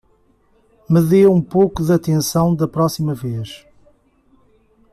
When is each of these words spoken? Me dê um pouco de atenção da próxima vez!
Me 0.89 0.99
dê 0.99 1.27
um 1.27 1.39
pouco 1.39 1.85
de 1.85 1.93
atenção 1.93 2.55
da 2.55 2.67
próxima 2.67 3.13
vez! 3.13 3.63